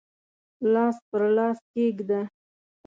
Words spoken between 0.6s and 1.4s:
لاس پر